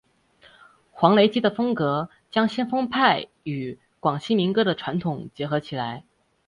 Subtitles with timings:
[0.91, 6.03] 黄雷基的风格将先锋派与广西民歌的传统结合起来。